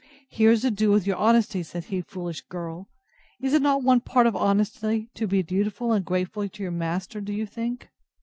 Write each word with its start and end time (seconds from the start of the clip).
Here's 0.31 0.65
ado 0.65 0.89
with 0.89 1.05
your 1.05 1.17
honesty, 1.17 1.61
said 1.61 1.83
he, 1.83 2.01
foolish 2.01 2.41
girl! 2.41 2.89
Is 3.39 3.53
it 3.53 3.61
not 3.61 3.83
one 3.83 3.99
part 4.01 4.25
of 4.25 4.35
honesty 4.35 5.11
to 5.13 5.27
be 5.27 5.43
dutiful 5.43 5.93
and 5.93 6.03
grateful 6.03 6.49
to 6.49 6.63
your 6.63 6.71
master, 6.71 7.21
do 7.21 7.31
you 7.31 7.45
think? 7.45 7.87